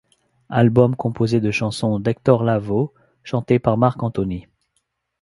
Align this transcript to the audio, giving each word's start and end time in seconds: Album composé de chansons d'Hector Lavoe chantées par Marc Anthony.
Album 0.49 0.95
composé 0.95 1.41
de 1.41 1.51
chansons 1.51 1.99
d'Hector 1.99 2.43
Lavoe 2.43 2.89
chantées 3.23 3.59
par 3.59 3.77
Marc 3.77 4.01
Anthony. 4.01 4.47